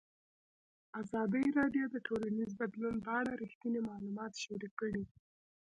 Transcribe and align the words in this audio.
ازادي 1.01 1.45
راډیو 1.59 1.85
د 1.91 1.95
ټولنیز 2.07 2.49
بدلون 2.59 2.95
په 3.05 3.11
اړه 3.19 3.31
رښتیني 3.41 3.81
معلومات 3.89 4.31
شریک 4.43 4.73
کړي. 4.81 5.03